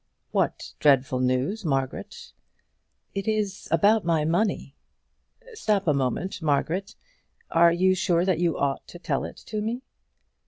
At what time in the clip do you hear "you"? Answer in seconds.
7.71-7.93, 8.39-8.57